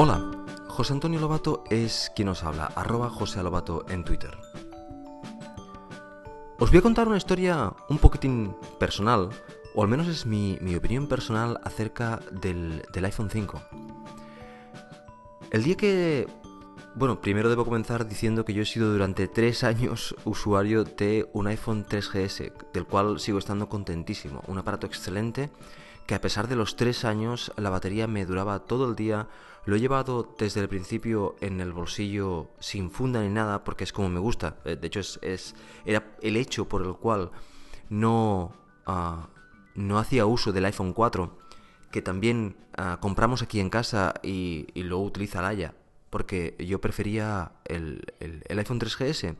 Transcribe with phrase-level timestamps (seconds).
[0.00, 0.30] Hola,
[0.68, 4.30] José Antonio Lobato es quien os habla, arroba José Lobato en Twitter.
[6.60, 9.30] Os voy a contar una historia un poquitín personal,
[9.74, 13.60] o al menos es mi, opinión personal acerca del, iPhone 5.
[15.50, 16.28] El día que
[16.94, 21.48] bueno, primero debo comenzar diciendo que yo he sido durante tres años usuario de un
[21.48, 24.44] iPhone 3GS, del cual sigo estando contentísimo.
[24.46, 25.50] Un aparato excelente
[26.08, 29.28] que a pesar de los tres años la batería me duraba todo el día.
[29.66, 33.92] Lo he llevado desde el principio en el bolsillo sin funda ni nada porque es
[33.92, 34.56] como me gusta.
[34.64, 37.30] Eh, de hecho, es, era el hecho por el cual
[37.90, 38.54] no,
[38.86, 39.28] ah,
[39.74, 41.38] no hacía uso del iPhone 4
[41.90, 45.74] que también ah, compramos aquí en casa y, lo utiliza Laia
[46.08, 48.14] porque yo prefería el,
[48.48, 49.36] iPhone 3GS.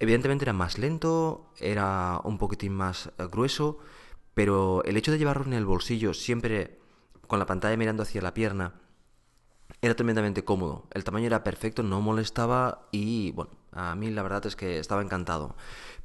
[0.00, 3.78] Evidentemente era más lento, era un poquitín más eh, grueso,
[4.34, 6.78] pero el hecho de llevarlo en el bolsillo siempre
[7.26, 8.74] con la pantalla mirando hacia la pierna
[9.80, 10.86] era tremendamente cómodo.
[10.92, 15.02] El tamaño era perfecto, no molestaba y bueno, a mí la verdad es que estaba
[15.02, 15.56] encantado.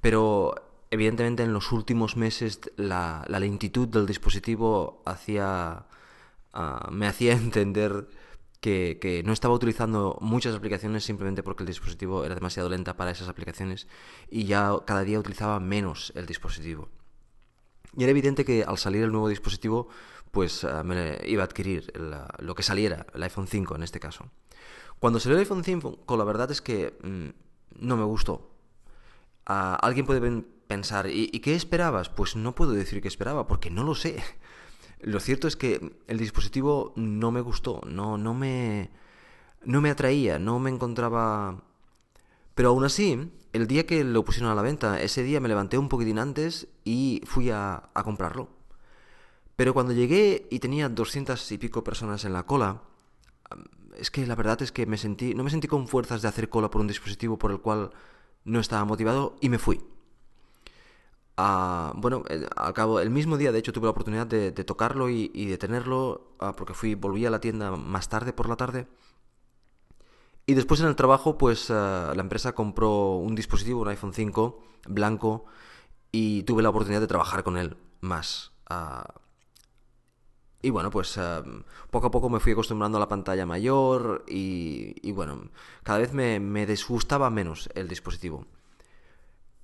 [0.01, 0.55] Pero
[0.91, 5.85] evidentemente en los últimos meses la, lentitud del dispositivo hacía,
[6.53, 8.07] ah, me hacía entender
[8.61, 13.29] que, no estaba utilizando muchas aplicaciones simplemente porque el dispositivo era demasiado lenta para esas
[13.29, 13.87] aplicaciones
[14.29, 16.89] y ya cada día utilizaba menos el dispositivo.
[17.95, 19.89] Y era evidente que al salir el nuevo dispositivo,
[20.31, 21.91] pues eh, me iba a adquirir
[22.39, 24.25] lo que saliera, el iPhone 5 en este caso.
[24.99, 28.51] Cuando salió el iPhone 5, la verdad es que mm, no me gustó.
[29.45, 32.09] alguien puede pensar, ¿y, ¿y qué esperabas?
[32.09, 34.21] Pues no puedo decir qué esperaba, porque no lo sé.
[35.01, 38.89] Lo cierto es que el dispositivo no me gustó, no, no me.
[39.63, 41.63] no me atraía, no me encontraba.
[42.59, 45.77] Pero aún así, el día que lo pusieron a la venta, ese día me levanté
[45.77, 48.49] un poquitín antes y fui a, comprarlo.
[49.55, 52.81] Pero cuando llegué y tenía doscientas y pico personas en la cola,
[53.95, 56.49] es que la verdad es que me sentí, no me sentí con fuerzas de hacer
[56.49, 57.91] cola por un dispositivo por el cual
[58.43, 59.79] no estaba motivado y me fui
[61.95, 65.45] bueno, eh, al cabo, el mismo día, de hecho, tuve la oportunidad de, tocarlo y,
[65.45, 68.87] de tenerlo, ah, porque fui, volví a la tienda más tarde por la tarde.
[70.49, 74.63] Y después en el trabajo, pues ah, la empresa compró un dispositivo, un iPhone 5
[74.87, 75.45] blanco,
[76.11, 78.51] y tuve la oportunidad de trabajar con él más.
[78.67, 79.13] Ah.
[80.63, 81.19] y bueno, pues
[81.91, 85.51] poco a poco me fui acostumbrando a la pantalla mayor y, bueno,
[85.83, 88.47] cada vez me, me disgustaba menos el dispositivo.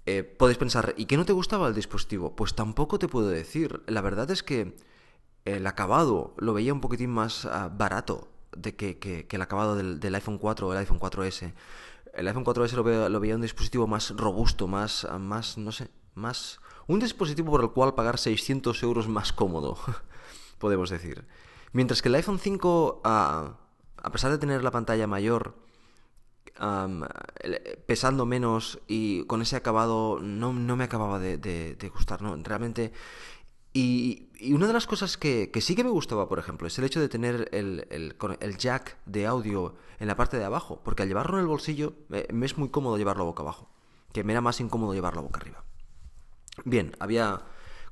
[0.06, 2.36] Eh, podéis pensar, ¿y qué no te gustaba el dispositivo?
[2.36, 3.82] Pues tampoco te puedo decir.
[3.88, 4.78] La verdad es que
[5.46, 10.38] el acabado lo veía un poquitín más ah, barato de que, el acabado del, iPhone
[10.38, 11.54] 4 o el iPhone 4S.
[12.14, 16.60] El iPhone 4S lo, veía, un dispositivo más robusto, más, más, no sé, más...
[16.88, 19.78] Un dispositivo por el cual pagar 600 euros más cómodo,
[20.60, 21.26] podemos decir.
[21.74, 23.58] Mientras que el iPhone 5, ah,
[23.98, 25.56] a pesar de tener la pantalla mayor,
[27.86, 32.36] pesando menos y con ese acabado no, me acababa de, gustar, ¿no?
[32.44, 32.94] Realmente...
[33.74, 37.00] Y, una de las cosas que, sí que me gustaba, por ejemplo, es el hecho
[37.00, 41.38] de tener el, el, jack de audio en la parte de abajo, porque al llevarlo
[41.38, 43.70] en el bolsillo me, me es muy cómodo llevarlo boca abajo,
[44.14, 45.64] que me era más incómodo llevarlo boca arriba.
[46.64, 47.42] Bien, había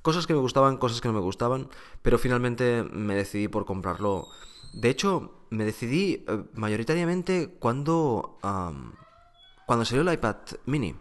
[0.02, 1.70] cosas que me gustaban, cosas que no me gustaban,
[2.02, 4.28] pero finalmente me decidí por comprarlo
[4.74, 10.96] de hecho, me decidí eh, mayoritariamente cuando, cuando salió el iPad mini,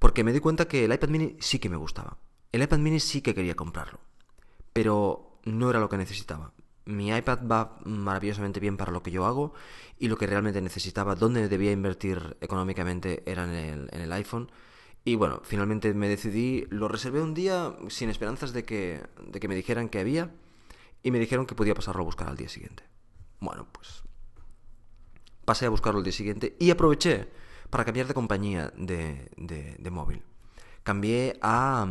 [0.00, 2.18] porque me di cuenta que el iPad mini sí que me gustaba.
[2.50, 4.00] El iPad mini sí que quería comprarlo,
[4.76, 6.52] pero no era lo que necesitaba.
[6.84, 9.54] Mi iPad va maravillosamente bien para lo que yo hago
[9.98, 14.50] y lo que realmente necesitaba, donde debía invertir económicamente era en el, iPhone.
[15.02, 19.48] Y bueno, finalmente me decidí, lo reservé un día sin esperanzas de que, de que
[19.48, 20.30] me dijeran que había
[21.02, 22.82] y me dijeron que podía pasarlo a buscar al día siguiente.
[23.40, 24.02] Bueno, pues
[25.46, 27.30] pasé a buscarlo el día siguiente y aproveché
[27.70, 30.22] para cambiar de compañía de, de, móvil.
[30.82, 31.86] Cambié a,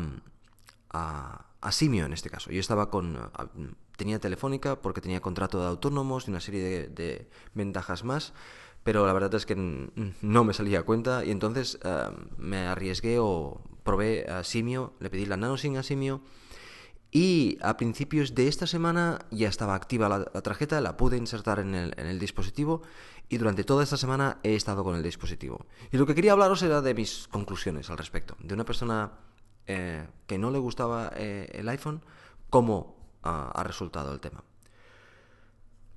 [0.91, 2.51] a, a, Simio en este caso.
[2.51, 3.31] Yo estaba con...
[3.97, 8.33] tenía telefónica porque tenía contrato de autónomos y una serie de, de ventajas más,
[8.85, 12.03] pero la verdad es que no me salía a cuenta y entonces eh,
[12.37, 16.21] me arriesgué o probé a Simio, le pedí la NanoSync a Simio
[17.09, 21.73] y a principios de esta semana ya estaba activa la, tarjeta, la pude insertar en
[21.73, 22.83] el, dispositivo
[23.27, 25.65] y durante toda esta semana he estado con el dispositivo.
[25.91, 28.35] Y lo que quería hablaros era de mis conclusiones al respecto.
[28.39, 29.13] De una persona
[29.67, 32.01] eh, que no le gustaba eh, el iPhone,
[32.49, 34.43] cómo ah, ha resultado el tema.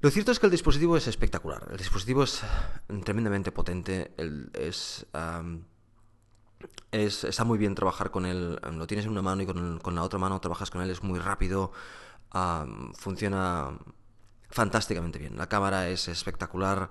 [0.00, 1.66] Lo cierto es que el dispositivo es espectacular.
[1.70, 2.42] El dispositivo es
[3.04, 4.12] tremendamente potente.
[4.54, 5.06] es,
[6.92, 10.18] está muy bien trabajar con él, lo tienes en una mano y con, la otra
[10.18, 11.72] mano trabajas con él, es muy rápido,
[12.94, 13.76] funciona
[14.50, 15.36] fantásticamente bien.
[15.36, 16.90] La cámara es espectacular.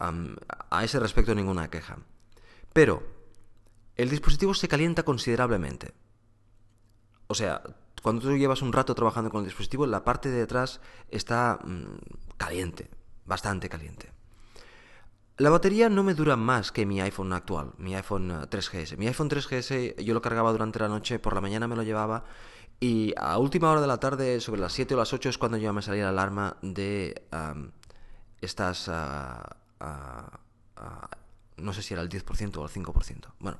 [0.00, 1.98] a ese respecto ninguna queja.
[2.72, 3.02] Pero
[3.94, 5.92] el dispositivo se calienta considerablemente.
[7.28, 7.62] O sea,
[8.02, 10.80] cuando tú llevas un rato trabajando con el dispositivo, la parte de atrás
[11.10, 12.90] está mm, caliente,
[13.24, 14.12] bastante caliente.
[15.36, 18.94] La batería no me dura más que mi iPhone actual, mi iPhone 3GS.
[18.94, 21.84] Eh, mi iPhone 3GS yo lo cargaba durante la noche, por la mañana me lo
[21.84, 22.24] llevaba
[22.80, 25.56] y a última hora de la tarde, sobre las 7 o las 8, es cuando
[25.56, 27.22] ya me salía la alarma de
[28.40, 28.88] estas...
[28.88, 30.40] Ah, ah,
[30.76, 31.10] ah,
[31.56, 33.32] no sé si era el 10% o el 5%.
[33.40, 33.58] Bueno,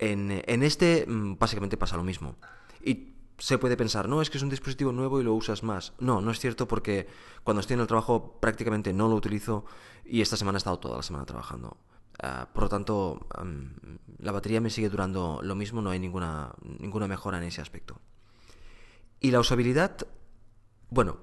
[0.00, 2.36] en, este mm, básicamente pasa lo mismo.
[2.82, 5.92] Y se puede pensar, no, es que es un dispositivo nuevo y lo usas más.
[5.98, 7.06] No, no es cierto porque
[7.44, 9.64] cuando estoy en el trabajo prácticamente no lo utilizo
[10.04, 11.76] y esta semana he estado toda la semana trabajando.
[12.22, 13.26] Ah, por lo tanto,
[14.18, 18.00] la batería me sigue durando lo mismo, no hay ninguna, ninguna mejora en ese aspecto.
[19.20, 19.96] Y la usabilidad,
[20.88, 21.18] bueno,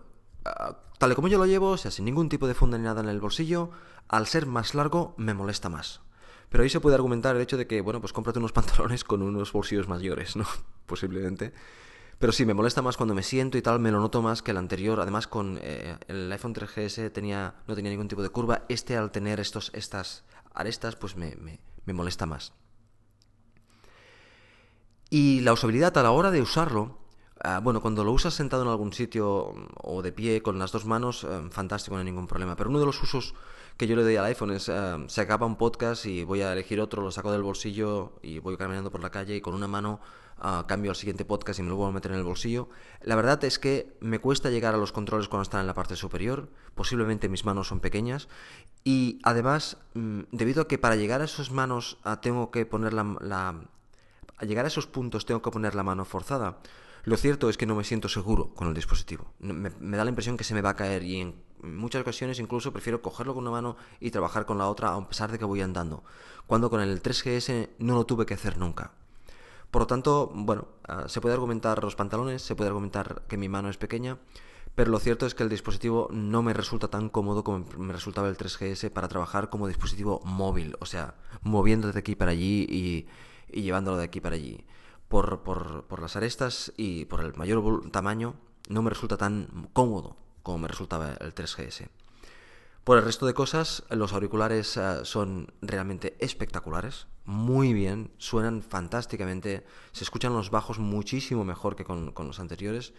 [0.46, 2.84] ah, tal y como yo lo llevo, o sea, sin ningún tipo de funda ni
[2.84, 3.72] nada en el bolsillo,
[4.08, 6.02] al ser más largo me molesta más.
[6.50, 9.22] Pero ahí se puede argumentar el hecho de que, bueno, pues cómprate unos pantalones con
[9.22, 10.46] unos bolsillos mayores, ¿no?
[10.86, 11.54] Posiblemente.
[12.20, 14.52] Pero sí, me molesta más cuando me siento y tal, me lo noto más que
[14.52, 15.00] el anterior.
[15.00, 18.64] Además, con eh, el iPhone 3GS tenía, no tenía ningún tipo de curva.
[18.70, 20.24] Este, al tener estos, estas
[20.54, 21.36] arestas, pues me,
[21.86, 22.54] me molesta más.
[25.10, 26.98] Y la usabilidad a la hora de usarlo,
[27.50, 30.84] Ah, bueno, cuando lo usas sentado en algún sitio o de pie con las dos
[30.86, 32.58] manos, eh, fantástico, no hay ningún problema.
[32.58, 33.36] Pero uno de los usos
[33.78, 36.52] que yo le doy al iPhone es, eh, se acaba un podcast y voy a
[36.52, 39.70] elegir otro, lo saco del bolsillo y voy caminando por la calle y con una
[39.70, 40.02] mano
[40.40, 42.68] ah, cambio al siguiente podcast y me lo vuelvo a meter en el bolsillo.
[43.02, 45.96] La verdad es que me cuesta llegar a los controles cuando están en la parte
[45.96, 48.28] superior, posiblemente mis manos son pequeñas
[48.84, 52.94] y además, mm, debido a que para llegar a esas manos ah, tengo que poner
[54.42, 56.58] llegar a esos puntos tengo que poner la mano forzada
[57.08, 59.32] lo cierto es que no me siento seguro con el dispositivo.
[59.40, 62.74] Me, da la impresión que se me va a caer y en muchas ocasiones incluso
[62.74, 65.62] prefiero cogerlo con una mano y trabajar con la otra a pesar de que voy
[65.62, 66.04] andando.
[66.48, 68.92] Cuando con el 3GS no lo tuve que hacer nunca.
[69.72, 73.48] Por lo tanto, bueno, ah, se puede argumentar los pantalones, se puede argumentar que mi
[73.48, 74.18] mano es pequeña,
[74.76, 78.28] pero lo cierto es que el dispositivo no me resulta tan cómodo como me resultaba
[78.28, 83.08] el 3GS para trabajar como dispositivo móvil, o sea, moviéndote de aquí para allí y,
[83.50, 84.66] y llevándolo de aquí para allí
[85.08, 88.36] por, por, por las arestas y por el mayor tamaño,
[88.70, 91.90] no me resulta tan cómodo como me resultaba el 3GS.
[92.88, 99.66] Por el resto de cosas, los auriculares eh, son realmente espectaculares, muy bien, suenan fantásticamente,
[99.92, 102.94] se escuchan los bajos muchísimo mejor que con, los anteriores,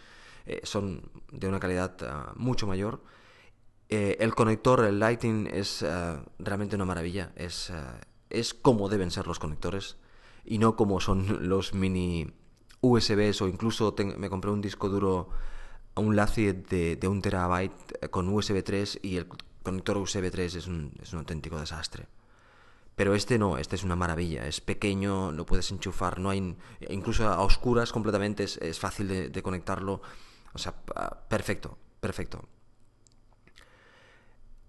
[0.45, 3.01] eh, son de una calidad eh, mucho mayor.
[3.89, 5.83] el conector, el Lighting, es
[6.37, 7.73] realmente una maravilla, es,
[8.29, 9.97] es como deben ser los conectores
[10.45, 12.31] y no como son los mini
[12.81, 15.29] USBs o incluso me compré un disco duro,
[15.95, 19.27] un LACI de, un terabyte eh, con USB 3 y el
[19.63, 22.07] conector USB 3 es un, es un auténtico desastre.
[22.95, 26.57] Pero este no, este es una maravilla, es pequeño, lo puedes enchufar, no hay
[26.89, 30.01] incluso a oscuras completamente, es, es fácil de, conectarlo.
[30.53, 30.75] O sea,
[31.29, 32.43] perfecto, perfecto.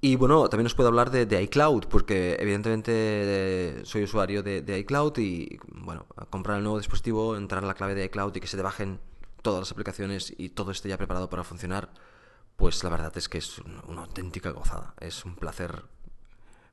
[0.03, 5.19] Y bueno, también os puedo hablar de, iCloud, porque evidentemente eh, soy usuario de, iCloud
[5.19, 8.63] y, bueno, comprar el nuevo dispositivo, entrar la clave de iCloud y que se te
[8.63, 8.99] bajen
[9.43, 11.91] todas las aplicaciones y todo esté ya preparado para funcionar,
[12.57, 14.95] pues la verdad es que es una auténtica gozada.
[15.01, 15.85] Es un placer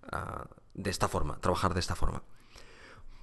[0.10, 2.24] ah, de esta forma, trabajar de esta forma.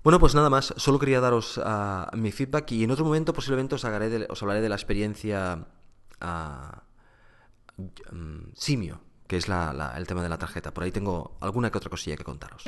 [0.02, 3.74] Bueno, pues nada más, solo quería daros ah, mi feedback y en otro momento posiblemente
[3.74, 5.66] os, os hablaré de la experiencia
[6.20, 6.80] uh,
[8.54, 10.72] simio que es el tema de la tarjeta.
[10.72, 12.64] Por ahí tengo alguna que otra cosilla que contaros.